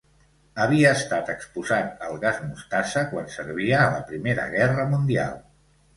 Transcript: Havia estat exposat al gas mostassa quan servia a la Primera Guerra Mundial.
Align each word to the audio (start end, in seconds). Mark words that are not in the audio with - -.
Havia 0.63 0.93
estat 0.99 1.27
exposat 1.33 2.01
al 2.07 2.17
gas 2.25 2.41
mostassa 2.47 3.03
quan 3.13 3.29
servia 3.35 3.77
a 3.83 3.93
la 3.97 4.01
Primera 4.11 4.47
Guerra 4.57 4.87
Mundial. 4.95 5.41